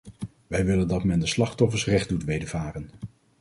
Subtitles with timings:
[0.47, 2.89] Wij willen dat men de slachtoffers recht doet wedervaren.